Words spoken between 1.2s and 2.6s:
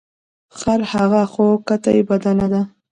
خو کته یې بدله